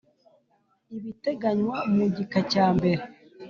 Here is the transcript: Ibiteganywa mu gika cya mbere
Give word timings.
Ibiteganywa 0.97 1.77
mu 1.95 2.05
gika 2.15 2.39
cya 2.51 2.65
mbere 2.77 3.01